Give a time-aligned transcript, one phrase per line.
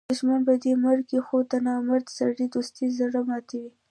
[0.09, 3.71] دوښمن به دي مړ کي؛ خو د نامرده سړي دوستي زړه ماتوي.